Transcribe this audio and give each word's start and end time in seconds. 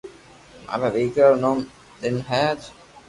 مارا 0.65 0.89
ديڪرا 0.95 1.25
رو 1.29 1.35
جنم 1.39 1.57
دن 2.01 2.15
ھي 2.27 2.41
آج 2.49 2.61